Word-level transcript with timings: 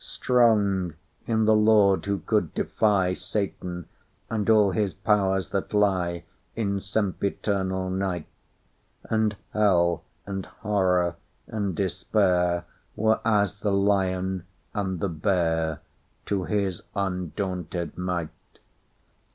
Strong—in 0.03 1.45
the 1.45 1.55
Lord, 1.55 2.05
who 2.07 2.17
could 2.17 2.55
defySatan, 2.55 3.85
and 4.31 4.49
all 4.49 4.71
his 4.71 4.95
powers 4.95 5.49
that 5.49 5.69
lieIn 5.69 6.23
sempiternal 6.81 7.91
night; 7.91 8.25
And 9.03 9.35
hell, 9.53 10.03
and 10.25 10.47
horror, 10.47 11.17
and 11.45 11.77
despairWere 11.77 13.19
as 13.23 13.59
the 13.59 13.71
lion 13.73 14.45
and 14.73 14.99
the 14.99 15.07
bearTo 16.27 16.47
his 16.49 16.81
undaunted 16.95 17.95
might. 17.95 18.29